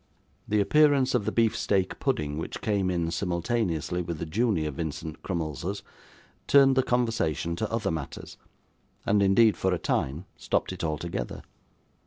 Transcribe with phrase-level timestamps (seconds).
[0.47, 5.21] The appearance of the beef steak pudding, which came in simultaneously with the junior Vincent
[5.21, 5.83] Crummleses,
[6.47, 8.35] turned the conversation to other matters,
[9.05, 11.43] and indeed, for a time, stopped it altogether.